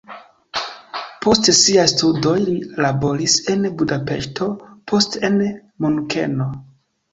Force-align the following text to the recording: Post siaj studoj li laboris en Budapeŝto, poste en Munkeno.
Post 1.25 1.49
siaj 1.57 1.83
studoj 1.91 2.33
li 2.47 2.55
laboris 2.87 3.37
en 3.55 3.69
Budapeŝto, 3.83 4.51
poste 4.95 5.25
en 5.33 5.41
Munkeno. 5.49 6.53